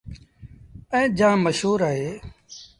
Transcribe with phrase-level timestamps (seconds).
[0.95, 2.11] ائيٚݩ جآم مشهور اهي